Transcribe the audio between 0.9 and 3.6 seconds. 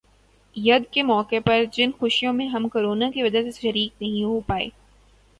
کے موقع پر جن خوشیوں میں ہم کرونا کی وجہ سے